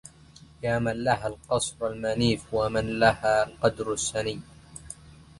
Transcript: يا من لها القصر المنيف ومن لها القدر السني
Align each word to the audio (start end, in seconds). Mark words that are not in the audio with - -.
يا 0.63 0.79
من 0.79 1.03
لها 1.03 1.27
القصر 1.27 1.87
المنيف 1.87 2.53
ومن 2.53 2.99
لها 2.99 3.43
القدر 3.47 3.93
السني 3.93 4.39